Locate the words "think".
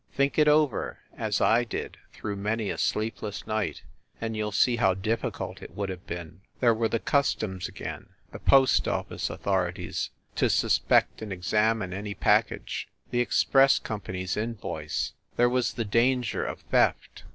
0.11-0.39